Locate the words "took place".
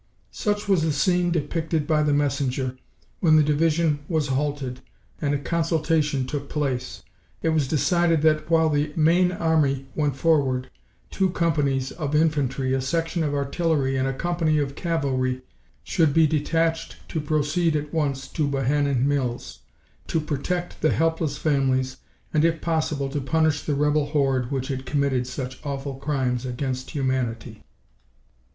6.25-7.03